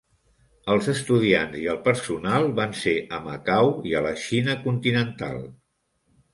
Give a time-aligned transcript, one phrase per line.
[0.75, 5.41] Els estudiants i el personal van ser a Macau i a la Xina continental.